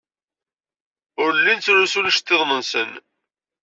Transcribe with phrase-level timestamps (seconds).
[1.23, 2.89] Ur llin ttlusun iceḍḍiḍen-nsen.